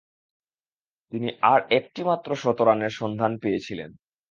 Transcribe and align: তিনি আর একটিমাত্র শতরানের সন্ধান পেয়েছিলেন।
তিনি 1.13 1.29
আর 1.43 1.59
একটিমাত্র 1.69 2.29
শতরানের 2.35 2.91
সন্ধান 2.91 3.31
পেয়েছিলেন। 3.37 3.89